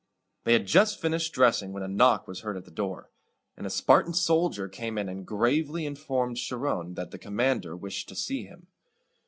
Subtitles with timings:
[0.45, 3.11] They had just finished dressing, when a knock was heard at the door,
[3.55, 8.15] and a Spartan soldier came in and gravely informed Charon that the commander wished to
[8.15, 8.65] see him.